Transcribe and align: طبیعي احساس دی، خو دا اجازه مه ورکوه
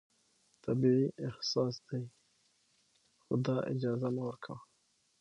طبیعي 0.63 1.05
احساس 1.27 1.75
دی، 1.87 2.03
خو 3.23 3.33
دا 3.45 3.57
اجازه 3.73 4.07
مه 4.15 4.21
ورکوه 4.27 4.59